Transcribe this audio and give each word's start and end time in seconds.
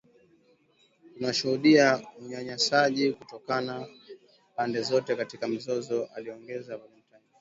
Tunashuhudia 1.13 2.01
unyanyasaji 2.19 3.13
kutoka 3.13 3.85
pande 4.55 4.81
zote 4.81 5.15
katika 5.15 5.47
mzozo, 5.47 6.05
aliongeza 6.15 6.77
Valentine 6.77 7.21